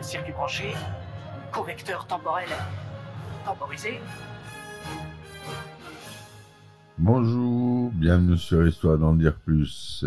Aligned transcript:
Circuit 0.00 0.32
branché, 0.32 0.74
correcteur 1.52 2.04
temporel 2.08 2.48
temporisé. 3.44 4.00
Bonjour, 6.98 7.92
bienvenue 7.92 8.38
sur 8.38 8.66
Histoire 8.66 8.98
d'en 8.98 9.14
dire 9.14 9.36
plus. 9.36 10.04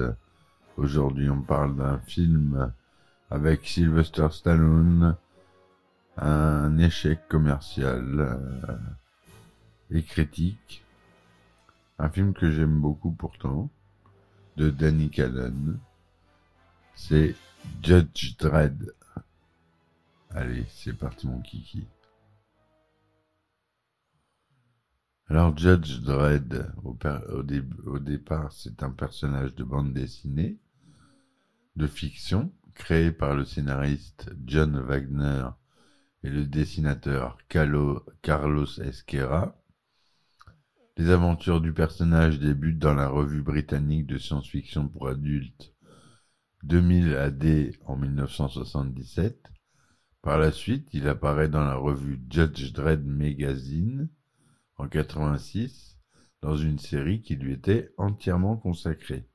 Aujourd'hui, 0.76 1.30
on 1.30 1.42
parle 1.42 1.78
d'un 1.78 2.00
film 2.00 2.74
avec 3.32 3.66
Sylvester 3.66 4.28
Stallone, 4.32 5.16
un 6.18 6.78
échec 6.78 7.26
commercial 7.30 8.20
euh, 8.20 8.78
et 9.90 10.04
critique. 10.04 10.84
Un 11.98 12.10
film 12.10 12.34
que 12.34 12.52
j'aime 12.52 12.82
beaucoup 12.82 13.12
pourtant, 13.12 13.70
de 14.58 14.70
Danny 14.70 15.10
Cannon. 15.10 15.78
C'est 16.94 17.36
Judge 17.82 18.36
Dredd. 18.38 18.94
Allez, 20.32 20.66
c'est 20.70 20.94
parti 20.94 21.28
mon 21.28 21.42
kiki. 21.42 21.88
Alors 25.28 25.58
Judge 25.58 26.02
Dredd, 26.02 26.72
au, 26.84 28.00
départ, 28.00 28.52
c'est 28.52 28.84
un 28.84 28.92
personnage 28.92 29.56
de 29.56 29.64
bande 29.64 29.94
dessinée, 29.94 30.58
de 31.76 31.88
fiction, 31.88 32.52
créé 32.74 33.12
par 33.12 33.36
le 33.36 33.46
scénariste 33.46 34.32
John 34.46 34.80
Wagner 34.80 35.46
et 36.24 36.30
le 36.30 36.46
dessinateur 36.46 37.38
Carlos 37.48 38.04
Esquera. 38.82 39.56
Les 40.98 41.10
aventures 41.10 41.62
du 41.62 41.74
personnage 41.74 42.40
débutent 42.40 42.80
dans 42.80 42.96
la 42.96 43.08
revue 43.08 43.42
britannique 43.42 44.08
de 44.08 44.18
science-fiction 44.18 44.90
pour 44.90 45.08
adultes 45.08 45.74
2000 46.64 47.16
AD 47.16 47.72
en 47.86 47.96
1977. 47.96 49.59
Par 50.22 50.38
la 50.40 50.54
suite, 50.54 50.88
il 50.94 51.10
apparaît 51.10 51.50
dans 51.50 51.66
la 51.66 51.76
revue 51.76 52.22
Judge 52.30 52.72
Dredd 52.72 53.06
Magazine 53.06 54.08
en 54.78 54.88
86 54.90 55.98
dans 56.42 56.58
une 56.58 56.80
série 56.80 57.22
qui 57.22 57.36
lui 57.36 57.54
était 57.54 57.94
entièrement 57.98 58.58
consacrée. 58.58 59.28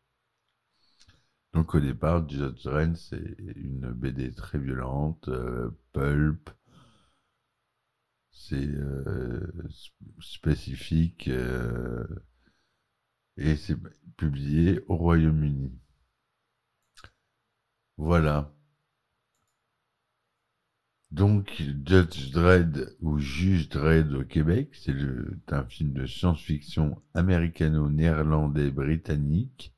Donc 1.55 1.75
au 1.75 1.81
départ, 1.81 2.29
Judge 2.29 2.65
Dredd, 2.65 2.97
c'est 2.97 3.37
une 3.57 3.91
BD 3.95 4.35
très 4.35 4.59
violente, 4.59 5.27
euh, 5.29 5.71
pulp, 5.95 6.51
c'est 8.33 8.57
euh, 8.69 9.41
sp- 9.71 9.95
spécifique 10.21 11.29
euh, 11.29 12.05
et 13.37 13.55
c'est 13.55 13.77
publié 14.17 14.81
au 14.89 14.97
Royaume-Uni. 14.97 15.71
Voilà. 17.97 18.53
Donc, 21.14 21.62
Judge 21.86 22.32
Dredd 22.32 22.97
ou 23.00 23.19
Juge 23.20 23.69
Dredd 23.69 24.12
au 24.14 24.25
Québec, 24.25 24.70
c'est 24.72 24.97
un 25.52 25.64
film 25.64 25.92
de 25.92 26.06
science-fiction 26.06 27.00
américano-néerlandais-britannique 27.14 29.72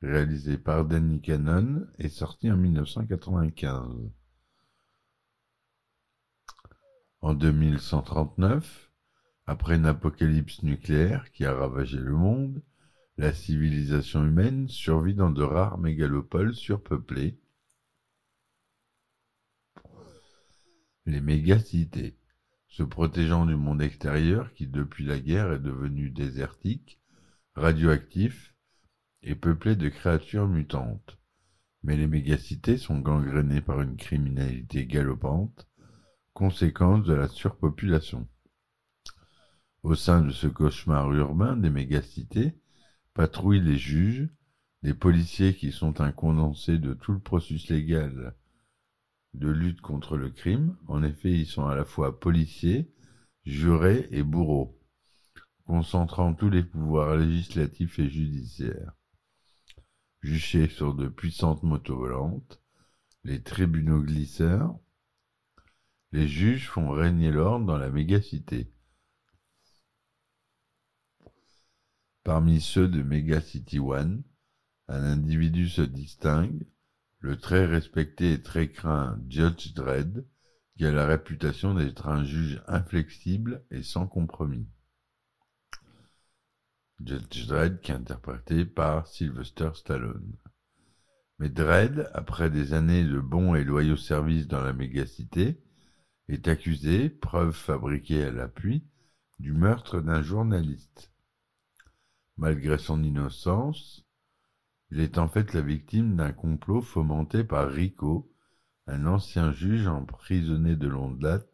réalisé 0.00 0.56
par 0.56 0.86
Danny 0.86 1.20
Cannon 1.20 1.86
et 1.98 2.08
sorti 2.08 2.50
en 2.50 2.56
1995. 2.56 4.10
En 7.20 7.34
2139, 7.34 8.90
après 9.44 9.76
une 9.76 9.84
apocalypse 9.84 10.62
nucléaire 10.62 11.30
qui 11.32 11.44
a 11.44 11.52
ravagé 11.52 11.98
le 11.98 12.16
monde, 12.16 12.62
la 13.18 13.34
civilisation 13.34 14.24
humaine 14.24 14.66
survit 14.66 15.12
dans 15.12 15.28
de 15.28 15.42
rares 15.42 15.76
mégalopoles 15.76 16.54
surpeuplées, 16.54 17.38
les 21.06 21.20
mégacités, 21.20 22.16
se 22.68 22.82
protégeant 22.82 23.44
du 23.44 23.56
monde 23.56 23.82
extérieur 23.82 24.52
qui 24.54 24.66
depuis 24.66 25.04
la 25.04 25.18
guerre 25.18 25.52
est 25.52 25.58
devenu 25.58 26.10
désertique, 26.10 27.00
radioactif 27.54 28.54
et 29.22 29.34
peuplé 29.34 29.76
de 29.76 29.88
créatures 29.88 30.48
mutantes. 30.48 31.18
Mais 31.82 31.96
les 31.96 32.06
mégacités 32.06 32.78
sont 32.78 32.98
gangrénées 32.98 33.60
par 33.60 33.82
une 33.82 33.96
criminalité 33.96 34.86
galopante, 34.86 35.68
conséquence 36.32 37.04
de 37.04 37.12
la 37.12 37.28
surpopulation. 37.28 38.28
Au 39.82 39.94
sein 39.94 40.22
de 40.22 40.30
ce 40.30 40.46
cauchemar 40.46 41.12
urbain 41.12 41.56
des 41.56 41.70
mégacités, 41.70 42.54
patrouillent 43.14 43.60
les 43.60 43.76
juges, 43.76 44.28
des 44.82 44.94
policiers 44.94 45.54
qui 45.54 45.72
sont 45.72 46.00
un 46.00 46.12
condensé 46.12 46.78
de 46.78 46.94
tout 46.94 47.12
le 47.12 47.20
processus 47.20 47.68
légal 47.68 48.34
de 49.34 49.48
lutte 49.48 49.80
contre 49.80 50.16
le 50.16 50.30
crime. 50.30 50.76
En 50.88 51.02
effet, 51.02 51.30
ils 51.30 51.46
sont 51.46 51.66
à 51.66 51.74
la 51.74 51.84
fois 51.84 52.18
policiers, 52.18 52.92
jurés 53.44 54.08
et 54.10 54.22
bourreaux, 54.22 54.78
concentrant 55.66 56.34
tous 56.34 56.50
les 56.50 56.62
pouvoirs 56.62 57.16
législatifs 57.16 57.98
et 57.98 58.08
judiciaires. 58.08 58.92
Juchés 60.20 60.68
sur 60.68 60.94
de 60.94 61.08
puissantes 61.08 61.62
motos 61.62 61.96
volantes, 61.96 62.62
les 63.24 63.42
tribunaux 63.42 64.02
glisseurs, 64.02 64.78
les 66.12 66.28
juges 66.28 66.68
font 66.68 66.90
régner 66.90 67.30
l'ordre 67.30 67.66
dans 67.66 67.78
la 67.78 67.90
mégacité. 67.90 68.72
Parmi 72.22 72.60
ceux 72.60 72.86
de 72.86 73.02
Megacity 73.02 73.80
One, 73.80 74.22
un 74.88 75.02
individu 75.02 75.68
se 75.68 75.82
distingue, 75.82 76.66
le 77.22 77.38
très 77.38 77.66
respecté 77.66 78.32
et 78.32 78.42
très 78.42 78.68
craint 78.68 79.16
Judge 79.28 79.74
Dredd, 79.74 80.26
qui 80.76 80.84
a 80.84 80.90
la 80.90 81.06
réputation 81.06 81.72
d'être 81.72 82.08
un 82.08 82.24
juge 82.24 82.60
inflexible 82.66 83.64
et 83.70 83.84
sans 83.84 84.08
compromis. 84.08 84.66
Judge 87.04 87.46
Dredd 87.46 87.80
qui 87.80 87.92
est 87.92 87.94
interprété 87.94 88.64
par 88.64 89.06
Sylvester 89.06 89.70
Stallone. 89.74 90.36
Mais 91.38 91.48
Dredd, 91.48 92.10
après 92.12 92.50
des 92.50 92.72
années 92.72 93.04
de 93.04 93.20
bons 93.20 93.54
et 93.54 93.62
loyaux 93.62 93.96
services 93.96 94.48
dans 94.48 94.62
la 94.62 94.72
mégacité, 94.72 95.62
est 96.28 96.48
accusé, 96.48 97.08
preuve 97.08 97.52
fabriquée 97.52 98.24
à 98.24 98.32
l'appui, 98.32 98.84
du 99.38 99.52
meurtre 99.52 100.00
d'un 100.00 100.22
journaliste. 100.22 101.12
Malgré 102.36 102.78
son 102.78 103.04
innocence, 103.04 104.04
il 104.92 105.00
est 105.00 105.16
en 105.16 105.26
fait 105.26 105.54
la 105.54 105.62
victime 105.62 106.16
d'un 106.16 106.32
complot 106.32 106.82
fomenté 106.82 107.44
par 107.44 107.70
Rico, 107.70 108.30
un 108.86 109.06
ancien 109.06 109.50
juge 109.50 109.86
emprisonné 109.86 110.76
de 110.76 110.86
longue 110.86 111.18
date, 111.18 111.48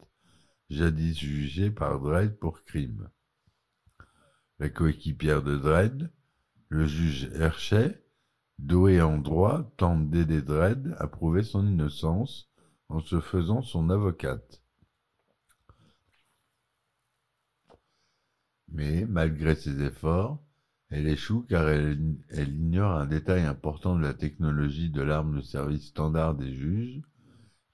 jadis 0.69 1.17
jugé 1.17 1.71
par 1.71 2.01
Dredd 2.01 2.37
pour 2.37 2.65
crime. 2.65 3.09
La 4.59 4.67
coéquipière 4.67 5.41
de 5.41 5.55
Dredd, 5.55 6.11
le 6.67 6.85
juge 6.85 7.29
Hershey, 7.33 8.03
doué 8.57 9.01
en 9.01 9.17
droit, 9.17 9.71
tente 9.77 10.09
d'aider 10.09 10.41
Dredd 10.41 10.97
à 10.99 11.07
prouver 11.07 11.43
son 11.43 11.65
innocence 11.65 12.51
en 12.89 12.99
se 12.99 13.21
faisant 13.21 13.61
son 13.61 13.89
avocate. 13.89 14.61
Mais, 18.67 19.05
malgré 19.05 19.55
ses 19.55 19.81
efforts, 19.81 20.43
elle 20.89 21.07
échoue 21.07 21.43
car 21.43 21.69
elle, 21.69 22.17
ignore 22.31 22.97
un 22.97 23.05
détail 23.05 23.43
important 23.43 23.95
de 23.95 24.01
la 24.01 24.13
technologie 24.13 24.89
de 24.89 25.01
l'arme 25.01 25.37
de 25.37 25.41
service 25.41 25.87
standard 25.87 26.35
des 26.35 26.53
juges, 26.53 27.01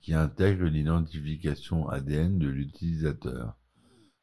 qui 0.02 0.14
intègre 0.14 0.66
l'identification 0.66 1.88
ADN 1.90 2.38
de 2.38 2.48
l'utilisateur. 2.48 3.58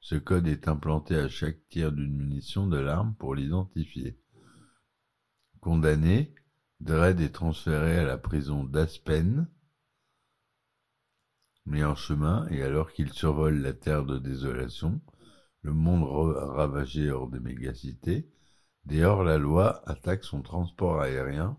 Ce 0.01 0.15
code 0.15 0.47
est 0.47 0.69
implanté 0.69 1.17
à 1.17 1.29
chaque 1.29 1.67
tir 1.69 1.93
d'une 1.93 2.15
munition 2.15 2.67
de 2.67 2.77
l'arme 2.77 3.15
pour 3.19 3.35
l'identifier. 3.35 4.19
Condamné, 5.61 6.35
Dredd 6.81 7.21
est 7.21 7.33
transféré 7.33 7.99
à 7.99 8.05
la 8.05 8.19
prison 8.19 8.65
d'Aspen, 8.65 9.49
mais 11.65 11.85
en 11.85 11.95
chemin, 11.95 12.47
et 12.49 12.63
alors 12.63 12.93
qu'il 12.93 13.13
survole 13.13 13.61
la 13.61 13.73
terre 13.73 14.05
de 14.05 14.19
désolation, 14.19 15.01
le 15.63 15.73
monde 15.73 16.05
ravagé 16.05 17.11
hors 17.11 17.29
des 17.29 17.39
mégacités, 17.39 18.29
des 18.85 19.05
hors-la-loi 19.05 19.89
attaquent 19.89 20.25
son 20.25 20.43
transport 20.43 21.01
aérien 21.01 21.57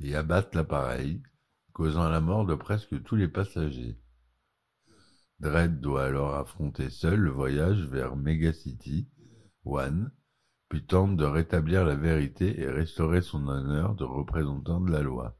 et 0.00 0.16
abattent 0.16 0.54
l'appareil, 0.54 1.22
causant 1.72 2.08
la 2.08 2.20
mort 2.20 2.44
de 2.44 2.54
presque 2.54 3.02
tous 3.04 3.16
les 3.16 3.28
passagers. 3.28 3.96
Dredd 5.38 5.80
doit 5.80 6.04
alors 6.04 6.34
affronter 6.34 6.90
seul 6.90 7.20
le 7.20 7.30
voyage 7.30 7.80
vers 7.86 8.16
Megacity 8.16 9.08
One, 9.64 10.12
puis 10.68 10.84
tente 10.84 11.16
de 11.16 11.24
rétablir 11.24 11.84
la 11.84 11.94
vérité 11.94 12.60
et 12.60 12.68
restaurer 12.68 13.22
son 13.22 13.46
honneur 13.46 13.94
de 13.94 14.04
représentant 14.04 14.80
de 14.80 14.90
la 14.90 15.02
loi. 15.02 15.36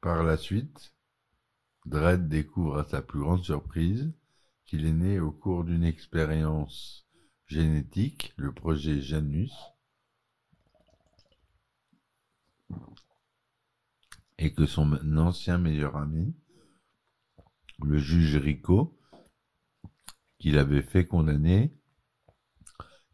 Par 0.00 0.22
la 0.22 0.36
suite, 0.36 0.94
Dredd 1.86 2.28
découvre 2.28 2.78
à 2.78 2.84
sa 2.84 3.02
plus 3.02 3.20
grande 3.20 3.44
surprise 3.44 4.12
qu'il 4.64 4.86
est 4.86 4.92
né 4.92 5.20
au 5.20 5.32
cours 5.32 5.64
d'une 5.64 5.84
expérience 5.84 7.09
génétique, 7.50 8.32
le 8.36 8.52
projet 8.52 9.00
Janus, 9.00 9.52
et 14.38 14.54
que 14.54 14.66
son 14.66 14.92
ancien 15.18 15.58
meilleur 15.58 15.96
ami, 15.96 16.36
le 17.82 17.98
juge 17.98 18.36
Rico, 18.36 18.96
qu'il 20.38 20.58
avait 20.58 20.82
fait 20.82 21.06
condamner, 21.06 21.76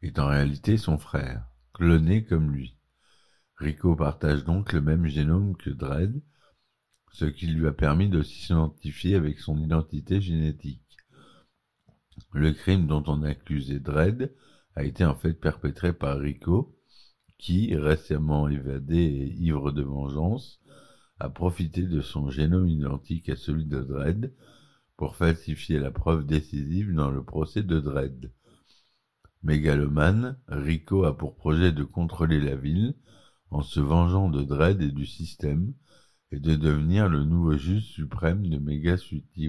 est 0.02 0.18
en 0.18 0.26
réalité 0.26 0.76
son 0.76 0.98
frère, 0.98 1.48
cloné 1.72 2.26
comme 2.26 2.52
lui. 2.52 2.78
Rico 3.56 3.96
partage 3.96 4.44
donc 4.44 4.74
le 4.74 4.82
même 4.82 5.06
génome 5.06 5.56
que 5.56 5.70
Dredd, 5.70 6.22
ce 7.10 7.24
qui 7.24 7.46
lui 7.46 7.66
a 7.66 7.72
permis 7.72 8.10
de 8.10 8.22
s'identifier 8.22 9.14
avec 9.14 9.40
son 9.40 9.58
identité 9.58 10.20
génétique. 10.20 10.85
Le 12.32 12.52
crime 12.52 12.86
dont 12.86 13.02
on 13.06 13.22
accusait 13.22 13.80
Dredd 13.80 14.32
a 14.74 14.84
été 14.84 15.04
en 15.04 15.14
fait 15.14 15.34
perpétré 15.34 15.92
par 15.92 16.18
Rico, 16.18 16.76
qui, 17.38 17.74
récemment 17.74 18.48
évadé 18.48 18.96
et 18.96 19.34
ivre 19.34 19.72
de 19.72 19.82
vengeance, 19.82 20.60
a 21.18 21.30
profité 21.30 21.82
de 21.82 22.00
son 22.00 22.30
génome 22.30 22.68
identique 22.68 23.28
à 23.28 23.36
celui 23.36 23.64
de 23.64 23.80
Dredd 23.80 24.32
pour 24.96 25.16
falsifier 25.16 25.78
la 25.78 25.90
preuve 25.90 26.26
décisive 26.26 26.94
dans 26.94 27.10
le 27.10 27.22
procès 27.22 27.62
de 27.62 27.80
Dredd. 27.80 28.30
Mégalomane, 29.42 30.38
Rico 30.48 31.04
a 31.04 31.16
pour 31.16 31.36
projet 31.36 31.72
de 31.72 31.84
contrôler 31.84 32.40
la 32.40 32.56
ville 32.56 32.94
en 33.50 33.62
se 33.62 33.80
vengeant 33.80 34.28
de 34.28 34.42
Dredd 34.42 34.82
et 34.82 34.90
du 34.90 35.06
système 35.06 35.72
et 36.32 36.40
de 36.40 36.56
devenir 36.56 37.08
le 37.08 37.24
nouveau 37.24 37.56
juge 37.56 37.84
suprême 37.84 38.48
de 38.48 38.58
Mega 38.58 38.96
City 38.96 39.48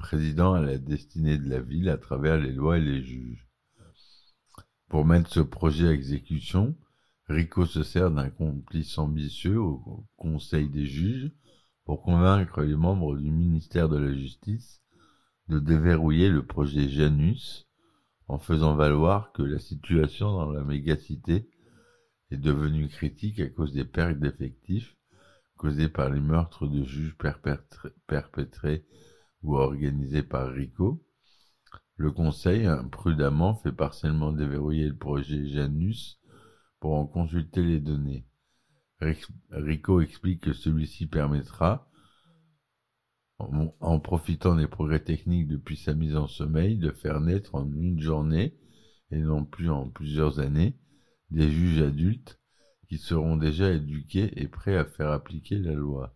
président 0.00 0.54
à 0.54 0.60
la 0.62 0.78
destinée 0.78 1.38
de 1.38 1.48
la 1.48 1.60
ville 1.60 1.88
à 1.90 1.98
travers 1.98 2.38
les 2.38 2.52
lois 2.52 2.78
et 2.78 2.80
les 2.80 3.02
juges. 3.04 3.46
Pour 4.88 5.04
mettre 5.04 5.30
ce 5.30 5.40
projet 5.40 5.88
à 5.88 5.92
exécution, 5.92 6.74
Rico 7.28 7.64
se 7.66 7.84
sert 7.84 8.10
d'un 8.10 8.30
complice 8.30 8.98
ambitieux 8.98 9.60
au 9.60 10.04
Conseil 10.16 10.68
des 10.68 10.86
juges 10.86 11.30
pour 11.84 12.02
convaincre 12.02 12.62
les 12.62 12.74
membres 12.74 13.16
du 13.16 13.30
ministère 13.30 13.88
de 13.88 13.98
la 13.98 14.12
Justice 14.12 14.82
de 15.48 15.60
déverrouiller 15.60 16.28
le 16.28 16.44
projet 16.44 16.88
Janus 16.88 17.68
en 18.26 18.38
faisant 18.38 18.74
valoir 18.74 19.32
que 19.32 19.42
la 19.42 19.58
situation 19.58 20.32
dans 20.32 20.50
la 20.50 20.64
mégacité 20.64 21.48
est 22.30 22.38
devenue 22.38 22.88
critique 22.88 23.38
à 23.40 23.48
cause 23.48 23.72
des 23.72 23.84
pertes 23.84 24.18
d'effectifs 24.18 24.96
causées 25.56 25.88
par 25.88 26.08
les 26.08 26.20
meurtres 26.20 26.66
de 26.66 26.82
juges 26.84 27.16
perpétrés 28.06 28.84
ou 29.42 29.56
organisés 29.56 30.22
par 30.22 30.50
Rico. 30.50 31.04
Le 31.96 32.12
Conseil, 32.12 32.68
prudemment, 32.90 33.54
fait 33.54 33.72
partiellement 33.72 34.32
déverrouiller 34.32 34.88
le 34.88 34.96
projet 34.96 35.46
Janus 35.48 36.20
pour 36.80 36.94
en 36.94 37.06
consulter 37.06 37.62
les 37.62 37.80
données. 37.80 38.26
Rico 39.50 40.00
explique 40.00 40.42
que 40.42 40.52
celui-ci 40.52 41.06
permettra, 41.06 41.90
en, 43.38 44.00
profitant 44.00 44.54
des 44.56 44.66
progrès 44.66 45.00
techniques 45.00 45.48
depuis 45.48 45.76
sa 45.76 45.94
mise 45.94 46.16
en 46.16 46.26
sommeil, 46.26 46.76
de 46.76 46.90
faire 46.90 47.20
naître 47.20 47.54
en 47.54 47.70
une 47.72 48.00
journée, 48.00 48.58
et 49.10 49.18
non 49.18 49.44
plus 49.44 49.70
en 49.70 49.88
plusieurs 49.88 50.40
années, 50.40 50.78
des 51.30 51.50
juges 51.50 51.80
adultes 51.80 52.38
qui 52.88 52.98
seront 52.98 53.36
déjà 53.36 53.70
éduqués 53.70 54.30
et 54.40 54.48
prêts 54.48 54.76
à 54.76 54.84
faire 54.84 55.10
appliquer 55.10 55.58
la 55.58 55.72
loi. 55.72 56.14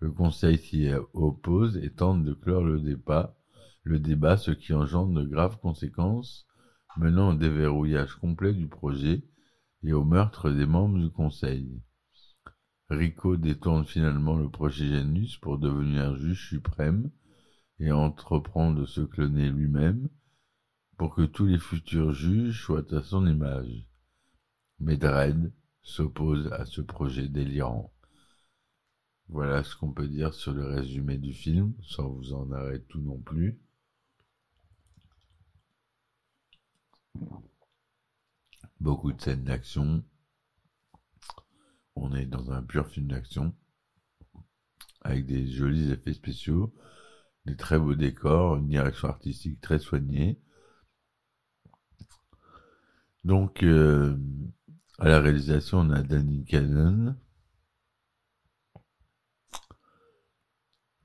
Le 0.00 0.10
Conseil 0.10 0.56
s'y 0.56 0.88
oppose 1.12 1.76
et 1.76 1.90
tente 1.90 2.24
de 2.24 2.32
clore 2.32 2.64
le 2.64 2.80
débat, 2.80 3.36
le 3.82 3.98
débat, 3.98 4.38
ce 4.38 4.50
qui 4.50 4.72
engendre 4.72 5.20
de 5.20 5.26
graves 5.26 5.58
conséquences, 5.58 6.46
menant 6.96 7.30
au 7.30 7.34
déverrouillage 7.34 8.14
complet 8.14 8.54
du 8.54 8.66
projet 8.66 9.22
et 9.82 9.92
au 9.92 10.02
meurtre 10.02 10.50
des 10.50 10.66
membres 10.66 10.98
du 10.98 11.10
Conseil. 11.10 11.82
Rico 12.88 13.36
détourne 13.36 13.84
finalement 13.84 14.36
le 14.36 14.48
projet 14.48 14.88
Janus 14.88 15.36
pour 15.36 15.58
devenir 15.58 16.16
juge 16.16 16.48
suprême 16.48 17.10
et 17.78 17.92
entreprend 17.92 18.72
de 18.72 18.86
se 18.86 19.02
cloner 19.02 19.50
lui-même 19.50 20.08
pour 20.96 21.14
que 21.14 21.22
tous 21.22 21.46
les 21.46 21.58
futurs 21.58 22.12
juges 22.12 22.62
soient 22.62 22.94
à 22.94 23.02
son 23.02 23.26
image. 23.26 23.86
Mais 24.80 24.96
Dredd 24.96 25.52
s'oppose 25.82 26.50
à 26.52 26.64
ce 26.64 26.80
projet 26.80 27.28
délirant. 27.28 27.92
Voilà 29.30 29.62
ce 29.64 29.76
qu'on 29.76 29.92
peut 29.92 30.08
dire 30.08 30.34
sur 30.34 30.52
le 30.52 30.66
résumé 30.66 31.16
du 31.16 31.32
film, 31.32 31.74
sans 31.82 32.08
vous 32.08 32.34
en 32.34 32.50
arrêter 32.52 32.84
tout 32.88 33.00
non 33.00 33.18
plus. 33.18 33.58
beaucoup 38.80 39.12
de 39.12 39.20
scènes 39.20 39.44
d'action. 39.44 40.02
On 41.94 42.14
est 42.14 42.26
dans 42.26 42.50
un 42.50 42.62
pur 42.62 42.88
film 42.88 43.08
d'action 43.08 43.54
avec 45.02 45.26
des 45.26 45.46
jolis 45.50 45.90
effets 45.90 46.12
spéciaux, 46.12 46.74
des 47.46 47.56
très 47.56 47.78
beaux 47.78 47.94
décors, 47.94 48.56
une 48.56 48.68
direction 48.68 49.08
artistique 49.08 49.60
très 49.60 49.78
soignée. 49.78 50.40
Donc, 53.24 53.62
euh, 53.62 54.16
à 54.98 55.08
la 55.08 55.20
réalisation, 55.20 55.78
on 55.78 55.90
a 55.90 56.02
Danny 56.02 56.44
Cannon, 56.44 57.16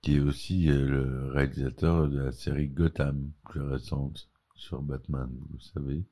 qui 0.05 0.17
est 0.17 0.19
aussi 0.19 0.69
euh, 0.69 0.87
le 0.87 1.31
réalisateur 1.31 2.07
de 2.07 2.19
la 2.19 2.31
série 2.31 2.67
Gotham, 2.67 3.31
plus 3.49 3.61
récente, 3.61 4.29
sur 4.53 4.83
Batman, 4.83 5.31
vous 5.49 5.59
savez. 5.59 6.05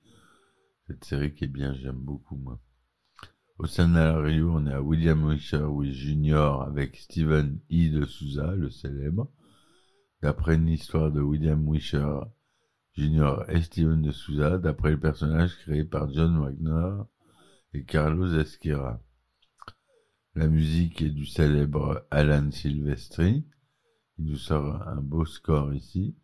Cette 0.88 1.04
série 1.04 1.36
qui 1.36 1.44
est 1.44 1.48
bien, 1.48 1.76
j'aime 1.76 2.00
beaucoup, 2.00 2.36
moi. 2.36 2.60
Au 3.60 3.68
scénario, 3.68 4.52
on 4.52 4.66
est 4.66 4.74
à 4.74 4.82
William 4.82 5.30
Wisher 5.30 5.68
Jr. 5.92 6.64
avec 6.66 6.98
Stephen 6.98 7.60
E. 7.72 8.00
de 8.00 8.06
Souza, 8.08 8.56
le 8.56 8.72
célèbre. 8.72 9.32
D'après 10.24 10.56
une 10.56 10.70
histoire 10.70 11.12
de 11.12 11.22
William 11.22 11.64
Wisher 11.70 12.22
Jr. 12.98 13.44
et 13.50 13.62
Steven 13.62 14.02
de 14.02 14.12
Souza, 14.12 14.58
d'après 14.58 14.90
le 14.90 15.00
personnage 15.00 15.56
créé 15.60 15.84
par 15.84 16.12
John 16.12 16.40
Wagner 16.40 17.04
et 17.76 17.84
Carlos 17.84 18.34
Esquera. 18.40 19.00
La 20.34 20.48
musique 20.48 21.04
est 21.04 21.12
du 21.12 21.28
célèbre 21.28 22.08
Alan 22.10 22.50
Silvestri. 22.50 23.46
Nous 24.24 24.38
sort 24.38 24.88
un 24.88 25.02
beau 25.02 25.26
score 25.26 25.74
ici 25.74 26.16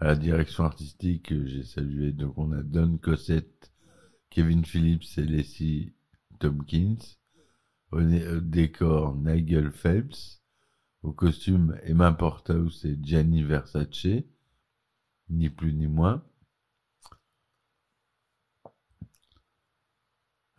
à 0.00 0.04
la 0.04 0.16
direction 0.16 0.64
artistique, 0.64 1.32
j'ai 1.46 1.64
salué, 1.64 2.12
donc 2.12 2.38
on 2.38 2.52
a 2.52 2.62
Don 2.62 2.98
Cossette, 2.98 3.72
Kevin 4.30 4.64
Phillips 4.64 5.18
et 5.18 5.22
Leslie 5.22 5.92
Tompkins. 6.38 6.98
Au 7.90 8.00
décor, 8.00 9.16
Nigel 9.16 9.72
Phelps. 9.72 10.40
Au 11.02 11.12
costume, 11.12 11.78
Emma 11.82 12.12
Porthouse 12.12 12.84
et 12.84 12.96
Gianni 13.02 13.42
Versace. 13.42 14.24
Ni 15.30 15.50
plus 15.50 15.72
ni 15.72 15.88
moins. 15.88 16.22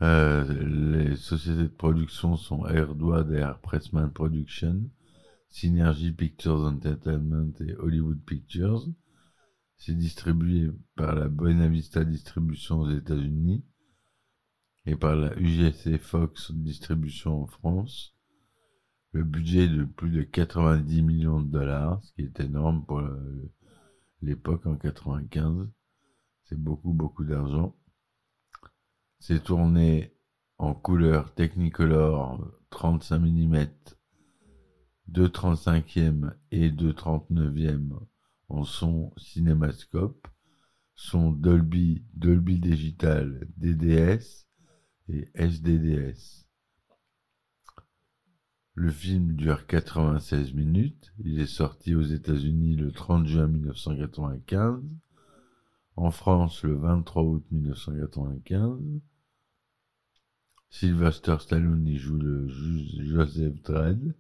Euh, 0.02 1.06
les 1.06 1.16
sociétés 1.16 1.64
de 1.64 1.68
production 1.68 2.36
sont 2.36 2.66
Airdwad 2.66 3.32
et 3.32 3.38
Air 3.38 3.60
Pressman 3.60 4.12
Production, 4.12 4.90
Synergy 5.50 6.12
Pictures 6.12 6.66
Entertainment 6.66 7.54
et 7.60 7.76
Hollywood 7.76 8.24
Pictures. 8.24 8.88
C'est 9.78 9.96
distribué 9.96 10.72
par 10.96 11.16
la 11.16 11.28
Buena 11.28 11.68
Vista 11.68 12.04
Distribution 12.04 12.82
aux 12.82 12.92
États-Unis 12.92 13.66
et 14.86 14.96
par 14.96 15.16
la 15.16 15.36
UGC 15.38 15.98
Fox 15.98 16.52
Distribution 16.52 17.44
en 17.44 17.48
France. 17.48 18.16
Le 19.12 19.24
budget 19.24 19.68
de 19.68 19.86
plus 19.86 20.12
de 20.12 20.22
90 20.22 21.02
millions 21.02 21.42
de 21.42 21.50
dollars, 21.50 22.04
ce 22.04 22.14
qui 22.14 22.22
est 22.22 22.40
énorme 22.40 22.86
pour 22.86 23.02
l'époque 24.22 24.68
en 24.68 24.76
95. 24.76 25.68
C'est 26.44 26.60
beaucoup, 26.60 26.94
beaucoup 26.94 27.24
d'argent. 27.24 27.76
C'est 29.20 29.44
tourné 29.44 30.14
en 30.58 30.74
couleur 30.74 31.34
Technicolor 31.34 32.52
35 32.70 33.20
mm, 33.20 33.66
2 35.12 35.28
35e 35.28 36.34
et 36.52 36.70
2 36.70 36.94
39e 36.94 38.00
en 38.48 38.64
son 38.64 39.12
cinémascope, 39.18 40.28
son 40.94 41.32
Dolby, 41.32 42.04
Dolby 42.14 42.60
Digital 42.60 43.48
DDS 43.58 44.46
et 45.08 45.28
SDDS. 45.34 46.46
Le 48.76 48.92
film 48.92 49.34
dure 49.34 49.66
96 49.66 50.54
minutes. 50.54 51.12
Il 51.18 51.40
est 51.40 51.48
sorti 51.48 51.96
aux 51.96 52.04
États-Unis 52.04 52.76
le 52.76 52.92
30 52.92 53.26
juin 53.26 53.48
1995, 53.48 54.84
en 55.96 56.12
France 56.12 56.64
le 56.64 56.76
23 56.76 57.24
août 57.24 57.46
1995. 57.52 58.80
Sylvester 60.70 61.38
Stallone 61.40 61.88
y 61.88 61.98
joue 61.98 62.18
le 62.18 62.48
Joseph 62.48 63.60
Dredd, 63.64 64.14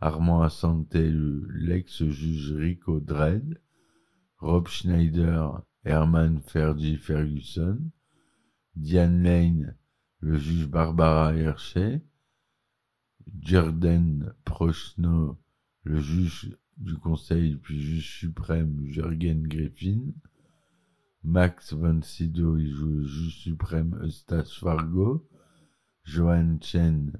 Armand 0.00 0.42
Assante 0.42 0.94
l'ex-juge 0.94 2.52
Rico 2.52 3.00
Dredd, 3.00 3.60
Rob 4.38 4.68
Schneider, 4.68 5.62
Herman 5.84 6.40
Fergie 6.42 6.96
Ferguson, 6.96 7.90
Diane 8.76 9.22
Lane, 9.24 9.76
le 10.20 10.38
juge 10.38 10.68
Barbara 10.68 11.34
Hershey, 11.34 12.00
Jordan 13.40 14.32
Prochnow, 14.44 15.36
le 15.82 16.00
juge 16.00 16.56
du 16.76 16.94
conseil 16.94 17.56
puis 17.56 17.80
juge 17.80 18.20
suprême 18.20 18.86
Jürgen 18.86 19.48
Griffin, 19.48 20.12
Max 21.24 21.72
von 21.72 22.02
Sydow, 22.02 22.56
il 22.56 22.72
le 22.72 23.02
juge 23.02 23.38
suprême 23.42 23.98
Eustace 24.02 24.52
Fargo, 24.54 25.28
Joan 26.04 26.58
Chen, 26.62 27.12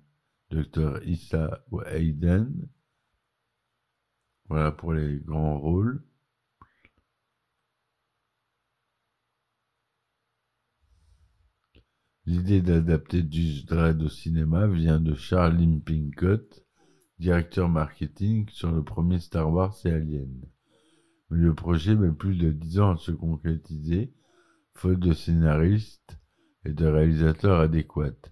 Dr. 0.50 1.00
Issa 1.04 1.64
Hayden. 1.86 2.68
Voilà 4.48 4.72
pour 4.72 4.94
les 4.94 5.18
grands 5.18 5.58
rôles. 5.58 6.02
L'idée 12.24 12.60
d'adapter 12.60 13.20
Judge 13.20 13.64
Dredd 13.66 14.02
au 14.02 14.08
cinéma 14.08 14.66
vient 14.66 15.00
de 15.00 15.14
Charlie 15.14 15.80
Pincott, 15.80 16.62
directeur 17.18 17.68
marketing 17.68 18.48
sur 18.50 18.70
le 18.70 18.82
premier 18.82 19.18
Star 19.18 19.50
Wars 19.50 19.74
et 19.84 19.90
Alien. 19.90 20.42
Mais 21.30 21.38
le 21.38 21.54
projet 21.54 21.94
met 21.94 22.12
plus 22.12 22.36
de 22.36 22.50
dix 22.50 22.80
ans 22.80 22.94
à 22.94 22.96
se 22.96 23.12
concrétiser, 23.12 24.12
faute 24.74 25.00
de 25.00 25.12
scénaristes 25.12 26.18
et 26.64 26.72
de 26.72 26.86
réalisateurs 26.86 27.60
adéquats. 27.60 28.30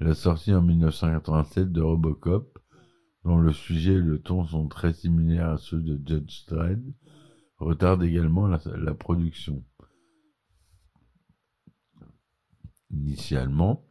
La 0.00 0.14
sortie 0.14 0.52
en 0.52 0.62
1987 0.62 1.70
de 1.70 1.80
Robocop, 1.80 2.58
dont 3.24 3.38
le 3.38 3.52
sujet 3.52 3.94
et 3.94 3.98
le 3.98 4.20
ton 4.20 4.44
sont 4.44 4.68
très 4.68 4.92
similaires 4.92 5.50
à 5.50 5.58
ceux 5.58 5.80
de 5.80 6.00
Judge 6.04 6.46
Dredd, 6.46 6.82
retarde 7.58 8.02
également 8.02 8.48
la 8.48 8.94
production. 8.94 9.64
Initialement, 12.90 13.86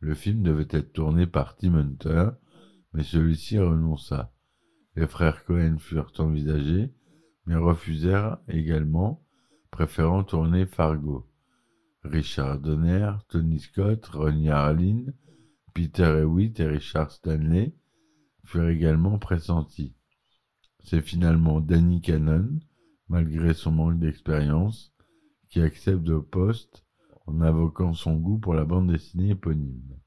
le 0.00 0.14
film 0.14 0.42
devait 0.42 0.68
être 0.70 0.92
tourné 0.92 1.26
par 1.26 1.56
Tim 1.56 1.74
Hunter, 1.74 2.30
mais 2.92 3.02
celui-ci 3.02 3.58
renonça. 3.58 4.32
Les 4.96 5.06
frères 5.06 5.44
Cohen 5.44 5.76
furent 5.78 6.12
envisagés, 6.18 6.92
mais 7.46 7.56
refusèrent 7.56 8.38
également, 8.48 9.24
préférant 9.70 10.24
tourner 10.24 10.66
Fargo. 10.66 11.30
Richard 12.10 12.60
Donner, 12.60 13.12
Tony 13.28 13.60
Scott, 13.60 14.06
Ronnie 14.06 14.50
Harlin, 14.50 15.06
Peter 15.74 16.20
Hewitt 16.20 16.58
et 16.60 16.66
Richard 16.66 17.10
Stanley 17.12 17.74
furent 18.44 18.68
également 18.68 19.18
pressentis. 19.18 19.94
C'est 20.82 21.02
finalement 21.02 21.60
Danny 21.60 22.00
Cannon, 22.00 22.48
malgré 23.08 23.52
son 23.52 23.72
manque 23.72 23.98
d'expérience, 23.98 24.92
qui 25.50 25.60
accepte 25.60 26.08
le 26.08 26.22
poste 26.22 26.84
en 27.26 27.40
invoquant 27.42 27.92
son 27.92 28.16
goût 28.16 28.38
pour 28.38 28.54
la 28.54 28.64
bande 28.64 28.90
dessinée 28.90 29.30
éponyme. 29.30 29.98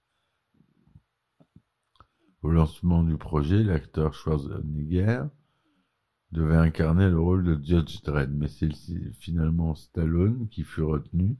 Au 2.41 2.49
lancement 2.49 3.03
du 3.03 3.17
projet, 3.17 3.63
l'acteur 3.63 4.15
Schwarzenegger 4.15 5.25
devait 6.31 6.57
incarner 6.57 7.09
le 7.09 7.19
rôle 7.19 7.43
de 7.43 7.63
Judge 7.63 8.01
Dredd, 8.01 8.31
mais 8.33 8.47
c'est 8.47 8.73
finalement 9.13 9.75
Stallone 9.75 10.47
qui 10.49 10.63
fut 10.63 10.81
retenu, 10.81 11.37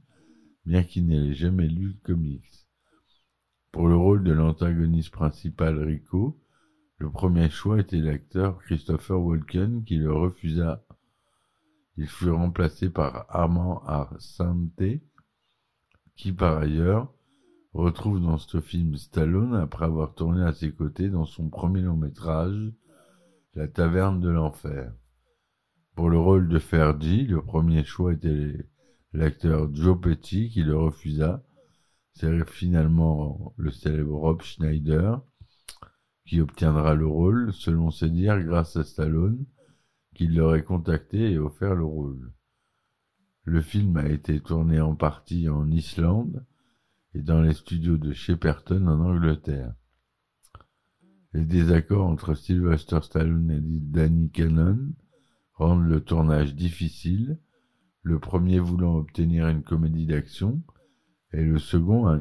bien 0.64 0.84
qu'il 0.84 1.06
n'ait 1.06 1.34
jamais 1.34 1.68
lu 1.68 1.88
le 1.88 1.98
comics. 2.02 2.66
Pour 3.72 3.88
le 3.88 3.96
rôle 3.96 4.22
de 4.22 4.32
l'antagoniste 4.32 5.10
principal 5.10 5.78
Rico, 5.82 6.38
le 6.98 7.10
premier 7.10 7.50
choix 7.50 7.80
était 7.80 7.96
l'acteur 7.96 8.58
Christopher 8.58 9.20
Walken 9.20 9.82
qui 9.84 9.96
le 9.96 10.12
refusa. 10.12 10.84
Il 11.96 12.06
fut 12.06 12.30
remplacé 12.30 12.90
par 12.90 13.26
Armand 13.28 13.82
Arsante, 13.84 15.00
qui 16.16 16.32
par 16.32 16.58
ailleurs 16.58 17.12
retrouve 17.72 18.20
dans 18.20 18.38
ce 18.38 18.60
film 18.60 18.96
Stallone 18.96 19.54
après 19.54 19.86
avoir 19.86 20.14
tourné 20.14 20.42
à 20.42 20.52
ses 20.52 20.72
côtés 20.72 21.08
dans 21.08 21.24
son 21.24 21.48
premier 21.48 21.80
long 21.80 21.96
métrage, 21.96 22.72
La 23.54 23.66
Taverne 23.68 24.20
de 24.20 24.28
l'Enfer. 24.28 24.92
Pour 25.94 26.08
le 26.08 26.18
rôle 26.18 26.48
de 26.48 26.58
Fergie, 26.58 27.26
le 27.26 27.42
premier 27.42 27.84
choix 27.84 28.12
était 28.12 28.66
l'acteur 29.12 29.74
Joe 29.74 30.00
Petty 30.00 30.50
qui 30.50 30.62
le 30.62 30.76
refusa. 30.76 31.44
C'est 32.12 32.48
finalement 32.48 33.54
le 33.56 33.70
célèbre 33.70 34.14
Rob 34.14 34.42
Schneider 34.42 35.22
qui 36.24 36.40
obtiendra 36.40 36.94
le 36.94 37.06
rôle, 37.06 37.52
selon 37.52 37.90
ses 37.90 38.08
dires, 38.08 38.42
grâce 38.42 38.76
à 38.76 38.84
Stallone, 38.84 39.44
qui 40.14 40.26
l'aurait 40.26 40.62
contacté 40.62 41.32
et 41.32 41.38
offert 41.38 41.74
le 41.74 41.84
rôle. 41.84 42.32
Le 43.44 43.60
film 43.60 43.96
a 43.96 44.08
été 44.08 44.40
tourné 44.40 44.80
en 44.80 44.94
partie 44.94 45.48
en 45.48 45.70
Islande 45.70 46.44
et 47.14 47.22
dans 47.22 47.42
les 47.42 47.54
studios 47.54 47.96
de 47.96 48.12
Shepperton 48.12 48.86
en 48.86 49.00
Angleterre. 49.00 49.74
Les 51.32 51.44
désaccords 51.44 52.06
entre 52.06 52.34
Sylvester 52.34 53.00
Stallone 53.02 53.50
et 53.50 53.60
Danny 53.60 54.30
Cannon 54.30 54.78
rendent 55.54 55.88
le 55.88 56.02
tournage 56.02 56.54
difficile, 56.54 57.38
le 58.02 58.18
premier 58.18 58.58
voulant 58.58 58.96
obtenir 58.96 59.48
une 59.48 59.62
comédie 59.62 60.06
d'action 60.06 60.62
et 61.32 61.42
le 61.42 61.58
second 61.58 62.20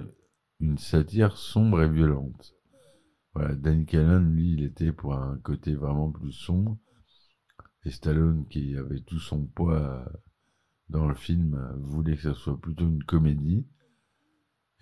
une 0.59 0.77
satire 0.77 1.37
sombre 1.37 1.81
et 1.81 1.89
violente. 1.89 2.53
Voilà, 3.33 3.55
Danny 3.55 3.85
Cannon, 3.85 4.19
lui, 4.19 4.53
il 4.53 4.63
était 4.63 4.91
pour 4.91 5.15
un 5.15 5.37
côté 5.39 5.73
vraiment 5.73 6.11
plus 6.11 6.33
sombre, 6.33 6.77
et 7.83 7.89
Stallone, 7.89 8.45
qui 8.47 8.77
avait 8.77 8.99
tout 8.99 9.19
son 9.19 9.45
poids 9.45 10.05
dans 10.89 11.07
le 11.07 11.15
film 11.15 11.57
voulait 11.79 12.15
que 12.15 12.21
ce 12.21 12.33
soit 12.33 12.59
plutôt 12.59 12.87
une 12.87 13.03
comédie. 13.03 13.65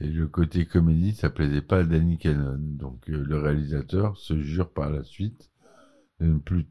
Et 0.02 0.08
le 0.08 0.28
côté 0.28 0.66
comédie, 0.66 1.14
ça 1.14 1.30
plaisait 1.30 1.62
pas 1.62 1.80
à 1.80 1.84
Danny 1.84 2.18
Cannon. 2.18 2.58
Donc 2.60 3.10
euh, 3.10 3.24
le 3.24 3.38
réalisateur 3.38 4.18
se 4.18 4.40
jure 4.42 4.72
par 4.72 4.90
la 4.90 5.04
suite 5.04 5.52
de 6.20 6.28
ne 6.28 6.40
plus 6.40 6.66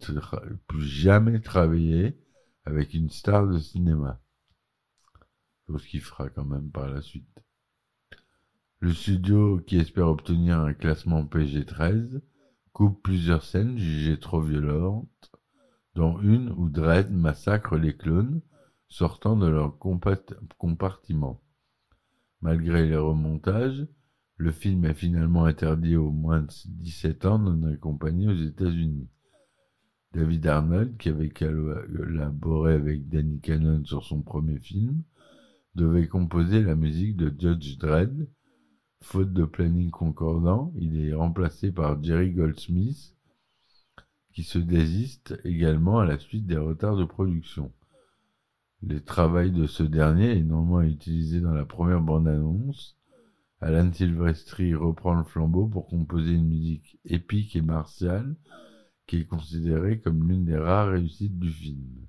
jamais 0.80 1.40
travailler 1.40 2.16
avec 2.68 2.92
une 2.92 3.08
star 3.08 3.46
de 3.46 3.58
cinéma. 3.58 4.20
Chose 5.66 5.87
qu'il 5.87 6.02
fera 6.02 6.28
quand 6.28 6.44
même 6.44 6.70
par 6.70 6.88
la 6.90 7.00
suite. 7.00 7.42
Le 8.80 8.92
studio, 8.92 9.58
qui 9.66 9.78
espère 9.78 10.08
obtenir 10.08 10.60
un 10.60 10.75
classement 10.75 11.25
PG-13, 11.25 12.20
coupe 12.72 13.02
plusieurs 13.02 13.42
scènes 13.42 13.78
jugées 13.78 14.20
trop 14.20 14.42
violentes, 14.42 15.32
dont 15.94 16.20
une 16.20 16.50
où 16.50 16.68
Dredd 16.68 17.10
massacre 17.10 17.76
les 17.76 17.96
clones 17.96 18.42
sortant 18.88 19.37
de 19.37 19.46
leur 19.46 19.78
compartiment. 19.78 21.42
Malgré 22.42 22.87
les 22.87 22.96
remontages, 22.96 23.87
le 24.37 24.52
film 24.52 24.84
est 24.84 24.94
finalement 24.94 25.46
interdit 25.46 25.96
aux 25.96 26.10
moins 26.10 26.42
de 26.42 26.52
17 26.66 27.25
ans 27.25 27.38
non 27.38 27.72
accompagnés 27.72 28.28
aux 28.28 28.44
États-Unis. 28.44 29.08
David 30.14 30.46
Arnold, 30.46 30.96
qui 30.96 31.10
avait 31.10 31.28
collaboré 31.28 32.72
avec 32.72 33.08
Danny 33.08 33.40
Cannon 33.40 33.84
sur 33.84 34.04
son 34.04 34.22
premier 34.22 34.58
film, 34.58 35.02
devait 35.74 36.08
composer 36.08 36.62
la 36.62 36.74
musique 36.74 37.16
de 37.16 37.32
Judge 37.38 37.76
Dredd. 37.76 38.28
Faute 39.00 39.32
de 39.32 39.44
planning 39.44 39.90
concordant, 39.90 40.72
il 40.76 40.98
est 40.98 41.14
remplacé 41.14 41.70
par 41.70 42.02
Jerry 42.02 42.32
Goldsmith, 42.32 43.14
qui 44.32 44.42
se 44.42 44.58
désiste 44.58 45.38
également 45.44 46.00
à 46.00 46.06
la 46.06 46.18
suite 46.18 46.46
des 46.46 46.56
retards 46.56 46.96
de 46.96 47.04
production. 47.04 47.70
Le 48.82 49.00
travail 49.00 49.52
de 49.52 49.66
ce 49.66 49.82
dernier 49.82 50.38
est 50.38 50.42
normalement 50.42 50.82
utilisé 50.82 51.40
dans 51.40 51.52
la 51.52 51.64
première 51.64 52.00
bande-annonce. 52.00 52.96
Alan 53.60 53.92
Silvestri 53.92 54.74
reprend 54.74 55.14
le 55.14 55.24
flambeau 55.24 55.66
pour 55.66 55.86
composer 55.86 56.32
une 56.32 56.48
musique 56.48 56.98
épique 57.04 57.56
et 57.56 57.62
martiale 57.62 58.36
qui 59.08 59.16
est 59.16 59.24
considérée 59.24 60.00
comme 60.00 60.28
l'une 60.28 60.44
des 60.44 60.56
rares 60.56 60.90
réussites 60.90 61.38
du 61.38 61.50
film. 61.50 62.06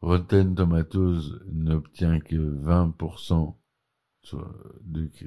Rotten 0.00 0.54
Tomatoes 0.54 1.40
n'obtient 1.52 2.18
que 2.20 2.34
20% 2.34 3.54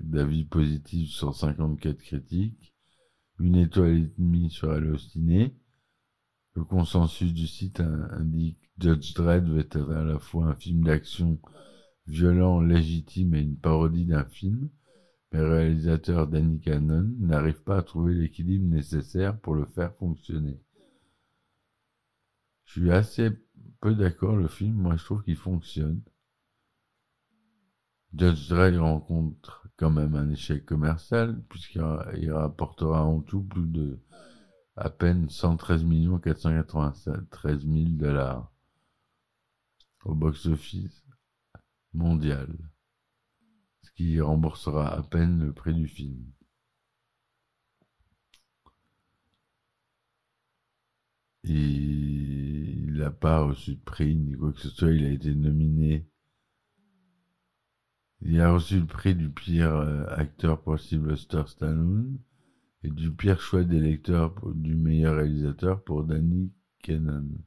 d'avis 0.04 0.46
positifs 0.46 1.12
sur 1.12 1.34
54 1.34 1.98
critiques, 1.98 2.74
une 3.40 3.56
étoile 3.56 3.98
et 3.98 4.12
demie 4.18 4.50
sur 4.50 4.72
Allociné, 4.72 5.56
le 6.56 6.64
consensus 6.64 7.34
du 7.34 7.46
site 7.46 7.80
indique 7.80 8.58
Judge 8.80 9.14
Dredd 9.14 9.48
va 9.48 9.60
être 9.60 9.92
à 9.92 10.04
la 10.04 10.18
fois 10.18 10.48
un 10.48 10.56
film 10.56 10.84
d'action 10.84 11.40
violent, 12.08 12.62
légitime 12.62 13.36
et 13.36 13.42
une 13.42 13.58
parodie 13.58 14.06
d'un 14.06 14.26
film, 14.26 14.70
mais 15.38 15.44
le 15.44 15.54
réalisateur 15.54 16.26
Danny 16.26 16.60
Cannon 16.60 17.14
n'arrive 17.20 17.62
pas 17.62 17.78
à 17.78 17.84
trouver 17.84 18.16
l'équilibre 18.16 18.66
nécessaire 18.66 19.40
pour 19.40 19.54
le 19.54 19.66
faire 19.66 19.94
fonctionner. 19.94 20.60
Je 22.66 22.80
suis 22.80 22.92
assez 22.92 23.30
peu 23.80 23.94
d'accord, 23.94 24.36
le 24.36 24.48
film, 24.48 24.74
moi 24.74 24.96
je 24.96 25.06
trouve 25.06 25.24
qu'il 25.24 25.36
fonctionne. 25.36 26.02
Judge 28.16 28.50
Dredd 28.50 28.78
rencontre 28.78 29.68
quand 29.78 29.92
même 29.92 30.16
un 30.16 30.32
échec 30.32 30.66
commercial, 30.66 31.40
puisqu'il 31.50 32.32
rapportera 32.32 33.04
en 33.04 33.22
tout 33.22 33.44
plus 33.44 33.68
de 33.68 34.00
à 34.76 34.90
peine 34.90 35.30
113 35.30 35.86
493 36.24 37.60
000 37.62 37.90
dollars 37.90 38.52
au 40.04 40.16
box-office 40.16 41.06
mondial, 41.94 42.58
qui 43.98 44.22
remboursera 44.22 44.88
à 44.94 45.04
peine 45.04 45.44
le 45.44 45.52
prix 45.54 45.74
du 45.74 45.88
film. 45.88 46.24
il 51.50 52.94
n'a 52.94 53.12
pas 53.12 53.42
reçu 53.42 53.76
de 53.76 53.82
prix 53.82 54.16
ni 54.16 54.34
quoi 54.34 54.52
que 54.54 54.60
ce 54.60 54.70
soit, 54.70 54.92
il 54.92 55.06
a 55.06 55.10
été 55.10 55.34
nominé. 55.34 56.06
Il 58.22 58.42
a 58.42 58.52
reçu 58.52 58.80
le 58.80 58.86
prix 58.86 59.16
du 59.16 59.30
pire 59.30 59.76
euh, 59.76 60.06
acteur 60.10 60.62
pour 60.62 60.80
Sylvester 60.80 61.44
Stallone 61.48 62.18
et 62.84 62.90
du 62.90 63.12
pire 63.12 63.40
choix 63.40 63.64
des 63.64 63.80
lecteurs 63.80 64.34
du 64.56 64.76
meilleur 64.76 65.16
réalisateur 65.16 65.84
pour 65.84 66.04
Danny 66.04 66.52
Kennan. 66.80 67.47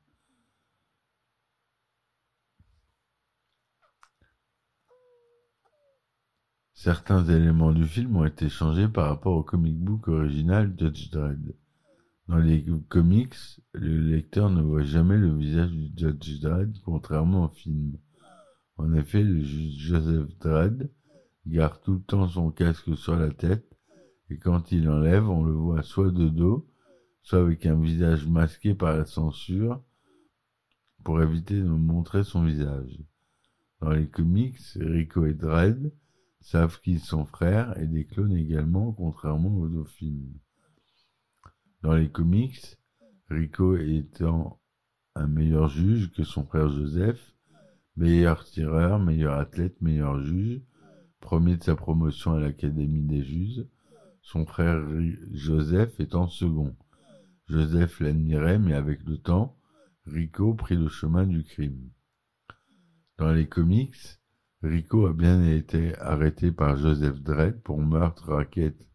Certains 6.83 7.27
éléments 7.27 7.73
du 7.73 7.85
film 7.85 8.17
ont 8.17 8.25
été 8.25 8.49
changés 8.49 8.89
par 8.89 9.11
rapport 9.11 9.37
au 9.37 9.43
comic 9.43 9.79
book 9.79 10.09
original 10.09 10.75
Judge 10.79 11.11
Dredd. 11.11 11.55
Dans 12.27 12.39
les 12.39 12.65
comics, 12.89 13.37
le 13.75 13.99
lecteur 13.99 14.49
ne 14.49 14.63
voit 14.63 14.83
jamais 14.83 15.19
le 15.19 15.37
visage 15.37 15.73
du 15.73 15.91
Judge 15.95 16.41
Dredd, 16.41 16.75
contrairement 16.83 17.45
au 17.45 17.49
film. 17.49 17.99
En 18.79 18.95
effet, 18.95 19.23
le 19.23 19.43
juge 19.43 19.77
Joseph 19.77 20.39
Dredd 20.39 20.91
garde 21.47 21.83
tout 21.83 21.93
le 21.93 22.01
temps 22.01 22.27
son 22.27 22.51
casque 22.51 22.97
sur 22.97 23.15
la 23.15 23.29
tête, 23.29 23.77
et 24.31 24.39
quand 24.39 24.73
il 24.73 24.89
enlève, 24.89 25.29
on 25.29 25.45
le 25.45 25.53
voit 25.53 25.83
soit 25.83 26.11
de 26.11 26.31
dos, 26.31 26.67
soit 27.21 27.41
avec 27.41 27.67
un 27.67 27.79
visage 27.79 28.27
masqué 28.27 28.73
par 28.73 28.97
la 28.97 29.05
censure, 29.05 29.83
pour 31.05 31.21
éviter 31.21 31.61
de 31.61 31.69
montrer 31.69 32.25
son 32.25 32.43
visage. 32.43 32.99
Dans 33.83 33.91
les 33.91 34.09
comics, 34.09 34.57
Rico 34.77 35.27
et 35.27 35.35
Dredd 35.35 35.93
savent 36.41 36.81
qu'ils 36.81 37.01
sont 37.01 37.25
frères 37.25 37.77
et 37.79 37.87
des 37.87 38.05
clones 38.05 38.37
également, 38.37 38.93
contrairement 38.93 39.57
aux 39.57 39.85
films. 39.85 40.33
Dans 41.83 41.95
les 41.95 42.11
comics, 42.11 42.79
Rico 43.29 43.77
étant 43.77 44.61
un 45.15 45.27
meilleur 45.27 45.69
juge 45.69 46.11
que 46.13 46.25
son 46.25 46.45
frère 46.45 46.69
Joseph, 46.69 47.35
meilleur 47.97 48.45
tireur, 48.45 48.99
meilleur 48.99 49.39
athlète, 49.39 49.81
meilleur 49.81 50.23
juge, 50.23 50.63
premier 51.21 51.57
de 51.57 51.63
sa 51.63 51.77
promotion 51.77 52.35
à 52.35 52.41
l'Académie 52.41 53.03
des 53.03 53.23
juges, 53.23 53.67
son 54.23 54.47
frère 54.47 54.83
Joseph 55.33 55.99
étant 56.01 56.29
second. 56.29 56.77
Joseph 57.49 58.01
l'admirait, 58.01 58.59
mais 58.59 58.75
avec 58.75 59.03
le 59.05 59.19
temps, 59.19 59.57
Rico 60.07 60.55
prit 60.55 60.77
le 60.77 60.89
chemin 60.89 61.27
du 61.27 61.43
crime. 61.43 61.91
Dans 63.19 63.33
les 63.33 63.49
comics, 63.49 64.20
Rico 64.63 65.07
a 65.07 65.15
bien 65.15 65.43
été 65.43 65.99
arrêté 66.01 66.53
par 66.53 66.77
Joseph 66.77 67.23
Dredd 67.23 67.63
pour 67.63 67.81
meurtre, 67.81 68.31
raquette 68.31 68.87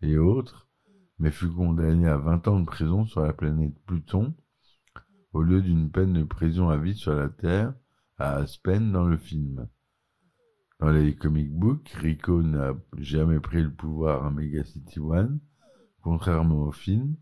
et 0.00 0.16
autres, 0.16 0.70
mais 1.18 1.30
fut 1.30 1.50
condamné 1.50 2.08
à 2.08 2.16
20 2.16 2.48
ans 2.48 2.60
de 2.60 2.64
prison 2.64 3.04
sur 3.04 3.20
la 3.20 3.34
planète 3.34 3.78
Pluton, 3.84 4.34
au 5.34 5.42
lieu 5.42 5.60
d'une 5.60 5.90
peine 5.90 6.14
de 6.14 6.24
prison 6.24 6.70
à 6.70 6.78
vie 6.78 6.94
sur 6.94 7.14
la 7.14 7.28
Terre, 7.28 7.74
à 8.16 8.36
Aspen 8.36 8.90
dans 8.90 9.04
le 9.04 9.18
film. 9.18 9.68
Dans 10.80 10.90
les 10.90 11.14
comic 11.14 11.52
books, 11.52 11.90
Rico 11.90 12.42
n'a 12.42 12.74
jamais 12.96 13.38
pris 13.38 13.62
le 13.62 13.70
pouvoir 13.70 14.24
à 14.24 14.30
Mega 14.30 14.64
City 14.64 14.98
One, 14.98 15.40
contrairement 16.00 16.62
au 16.62 16.72
film. 16.72 17.16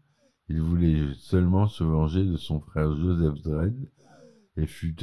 Il 0.49 0.63
voulait 0.63 1.13
seulement 1.15 1.67
se 1.67 1.83
venger 1.83 2.25
de 2.25 2.37
son 2.37 2.61
frère 2.61 2.97
Joseph 2.97 3.43
Dredd 3.43 3.91
et 4.57 4.69
fut 4.69 4.95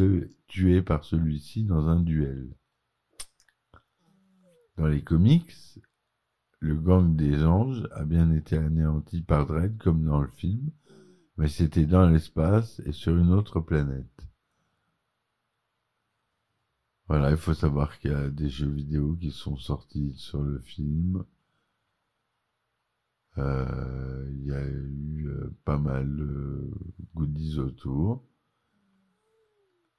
tué 0.47 0.81
par 0.81 1.03
celui-ci 1.03 1.65
dans 1.65 1.89
un 1.89 1.99
duel. 1.99 2.49
Dans 4.77 4.85
les 4.87 5.01
comics, 5.03 5.79
le 6.59 6.75
gang 6.75 7.15
des 7.15 7.43
anges 7.43 7.87
a 7.93 8.05
bien 8.05 8.31
été 8.31 8.57
anéanti 8.57 9.23
par 9.23 9.47
Dredd 9.47 9.77
comme 9.79 10.05
dans 10.05 10.21
le 10.21 10.27
film, 10.27 10.69
mais 11.37 11.47
c'était 11.47 11.87
dans 11.87 12.07
l'espace 12.07 12.79
et 12.85 12.91
sur 12.91 13.17
une 13.17 13.31
autre 13.31 13.59
planète. 13.59 14.27
Voilà, 17.07 17.31
il 17.31 17.37
faut 17.37 17.55
savoir 17.55 17.97
qu'il 17.97 18.11
y 18.11 18.13
a 18.13 18.29
des 18.29 18.49
jeux 18.49 18.69
vidéo 18.69 19.15
qui 19.15 19.31
sont 19.31 19.57
sortis 19.57 20.13
sur 20.15 20.43
le 20.43 20.59
film. 20.59 21.23
Euh, 23.39 24.29
il 24.31 24.45
y 24.45 24.51
a 24.51 24.63
eu 24.63 25.27
euh, 25.27 25.55
pas 25.65 25.77
mal 25.79 26.15
de 26.15 26.69
goodies 27.15 27.57
autour. 27.57 28.23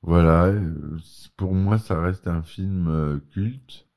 Voilà, 0.02 0.46
euh, 0.46 0.98
pour 1.36 1.54
moi 1.54 1.78
ça 1.78 2.00
reste 2.00 2.28
un 2.28 2.42
film 2.42 3.20
culte. 3.32 3.87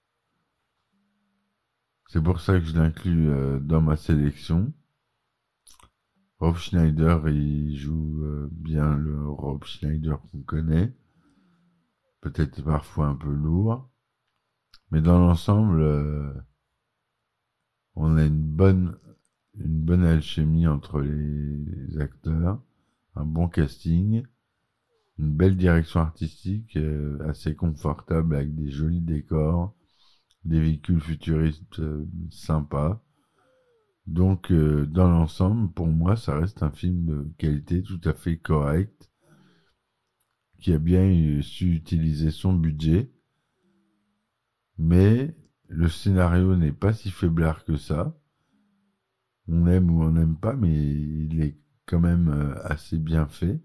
C'est 2.12 2.22
pour 2.22 2.42
ça 2.42 2.60
que 2.60 2.66
je 2.66 2.76
l'inclus 2.76 3.30
euh, 3.30 3.62
dans 3.62 3.80
ma 3.80 3.96
sélection. 3.96 4.74
Rob 6.40 6.58
Schneider, 6.58 7.30
il 7.30 7.78
joue 7.78 8.26
euh, 8.26 8.50
bien 8.52 8.98
le 8.98 9.30
Rob 9.30 9.64
Schneider 9.64 10.20
qu'on 10.20 10.42
connaît. 10.42 10.94
Peut-être 12.20 12.62
parfois 12.66 13.08
un 13.08 13.16
peu 13.16 13.32
lourd. 13.32 13.90
Mais 14.92 15.00
dans 15.00 15.20
l'ensemble, 15.20 15.80
euh, 15.80 16.34
on 17.96 18.18
a 18.18 18.26
une 18.26 18.44
bonne, 18.44 18.98
une 19.56 19.80
bonne 19.80 20.04
alchimie 20.04 20.68
entre 20.68 21.00
les 21.00 21.98
acteurs, 21.98 22.62
un 23.16 23.24
bon 23.24 23.48
casting, 23.48 24.26
une 25.18 25.34
belle 25.34 25.56
direction 25.56 26.02
artistique 26.02 26.78
assez 27.22 27.56
confortable 27.56 28.36
avec 28.36 28.54
des 28.54 28.70
jolis 28.70 29.00
décors, 29.00 29.74
des 30.44 30.60
véhicules 30.60 31.02
futuristes 31.02 31.80
euh, 31.80 32.06
sympas. 32.30 33.04
Donc, 34.08 34.52
euh, 34.52 34.86
dans 34.86 35.10
l'ensemble, 35.10 35.72
pour 35.72 35.88
moi, 35.88 36.16
ça 36.16 36.38
reste 36.38 36.64
un 36.64 36.72
film 36.72 37.06
de 37.06 37.32
qualité 37.38 37.84
tout 37.84 38.02
à 38.04 38.14
fait 38.14 38.38
correct, 38.38 39.10
qui 40.60 40.74
a 40.74 40.80
bien 40.80 41.42
su 41.42 41.74
utiliser 41.74 42.32
son 42.32 42.54
budget, 42.54 43.12
mais 44.78 45.36
le 45.68 45.88
scénario 45.88 46.56
n'est 46.56 46.72
pas 46.72 46.94
si 46.94 47.12
faiblard 47.12 47.64
que 47.64 47.78
ça. 47.78 48.18
On 49.48 49.68
aime 49.68 49.90
ou 49.92 50.04
on 50.04 50.12
n'aime 50.12 50.38
pas, 50.38 50.56
mais 50.56 50.74
il 50.74 51.42
est 51.42 51.58
quand 51.86 52.00
même 52.00 52.30
euh, 52.30 52.56
assez 52.64 52.98
bien 52.98 53.28
fait. 53.28 53.62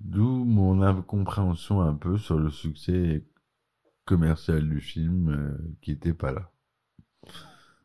D'où 0.00 0.44
mon 0.44 0.82
incompréhension 0.82 1.80
un 1.80 1.94
peu 1.94 2.18
sur 2.18 2.38
le 2.38 2.50
succès 2.50 3.24
commercial 4.12 4.68
du 4.68 4.82
film 4.82 5.30
euh, 5.30 5.74
qui 5.80 5.90
était 5.92 6.12
pas 6.12 6.32
là. 6.32 6.52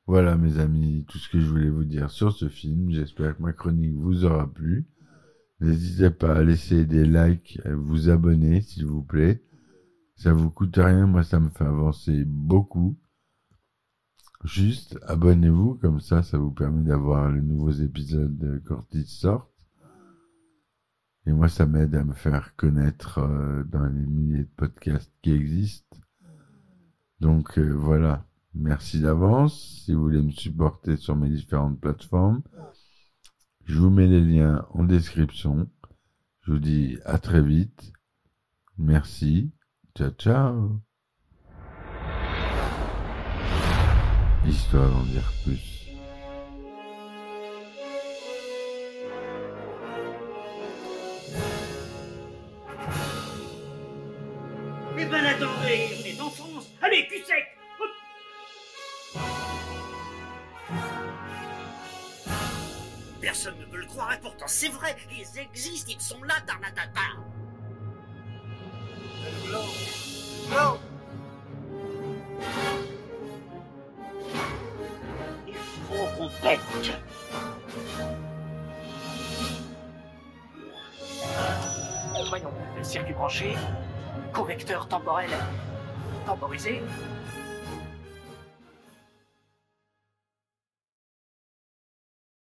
Voilà 0.07 0.35
mes 0.35 0.59
amis, 0.59 1.05
tout 1.07 1.17
ce 1.17 1.29
que 1.29 1.39
je 1.39 1.45
voulais 1.45 1.69
vous 1.69 1.85
dire 1.85 2.11
sur 2.11 2.33
ce 2.33 2.49
film. 2.49 2.91
J'espère 2.91 3.37
que 3.37 3.43
ma 3.43 3.53
chronique 3.53 3.95
vous 3.95 4.25
aura 4.25 4.51
plu. 4.51 4.85
N'hésitez 5.61 6.09
pas 6.09 6.35
à 6.35 6.43
laisser 6.43 6.85
des 6.85 7.05
likes, 7.05 7.61
à 7.63 7.73
vous 7.73 8.09
abonner 8.09 8.59
s'il 8.59 8.85
vous 8.85 9.03
plaît. 9.03 9.41
Ça 10.17 10.33
vous 10.33 10.49
coûte 10.49 10.75
rien, 10.75 11.07
moi 11.07 11.23
ça 11.23 11.39
me 11.39 11.47
fait 11.49 11.63
avancer 11.63 12.25
beaucoup. 12.25 12.99
Juste 14.43 14.99
abonnez-vous, 15.07 15.75
comme 15.75 16.01
ça 16.01 16.23
ça 16.23 16.37
vous 16.37 16.51
permet 16.51 16.83
d'avoir 16.83 17.31
les 17.31 17.41
nouveaux 17.41 17.71
épisodes 17.71 18.61
quand 18.65 18.85
ils 18.91 19.07
sortent. 19.07 19.53
Et 21.25 21.31
moi 21.31 21.47
ça 21.47 21.65
m'aide 21.65 21.95
à 21.95 22.03
me 22.03 22.13
faire 22.13 22.53
connaître 22.57 23.19
euh, 23.19 23.63
dans 23.63 23.85
les 23.85 24.05
milliers 24.05 24.43
de 24.43 24.55
podcasts 24.57 25.13
qui 25.21 25.31
existent. 25.31 25.97
Donc 27.19 27.58
euh, 27.58 27.71
voilà, 27.73 28.25
merci 28.53 29.01
d'avance. 29.01 29.84
Si 29.84 29.93
vous 29.93 30.01
voulez 30.01 30.21
me 30.21 30.32
supporter 30.32 30.97
sur 30.97 31.15
mes 31.15 31.30
différentes 31.30 31.80
plateformes, 31.80 32.41
je 33.65 33.80
vous 33.80 33.89
mets 33.89 34.08
les 34.08 34.21
liens 34.21 34.65
en 34.71 34.84
description. 34.84 35.69
Je 36.41 36.53
vous 36.53 36.60
dis 36.60 36.97
à 37.06 37.17
très 37.17 37.41
vite. 37.41 37.91
Merci. 38.77 39.51
Ciao, 39.97 40.12
ciao. 40.12 40.80
Histoire 44.45 44.89
d'en 44.89 45.03
dire 45.03 45.30
plus. 45.43 45.77
Eh 54.99 55.06
ben 55.06 55.25
attendez 55.25 56.06
Allez, 56.88 57.06
cul 57.06 57.21
sec 57.21 57.45
Personne 63.19 63.60
ne 63.60 63.65
veut 63.65 63.80
le 63.80 63.86
croire 63.88 64.13
et 64.13 64.19
pourtant 64.21 64.45
c'est 64.47 64.69
vrai, 64.69 64.95
ils 65.12 65.38
existent, 65.38 65.91
ils 65.93 66.00
sont 66.00 66.23
là, 66.23 66.36
Tarnatata. 66.45 67.02
Non 70.50 70.80
Il 75.45 75.56
faut 75.89 76.06
qu'on 76.17 76.30
pète. 76.41 76.62
Voyons, 82.30 82.54
circuit 82.82 83.13
branché, 83.13 83.58
correcteur 84.32 84.88
temporel 84.88 85.32
temporisé, 86.27 86.81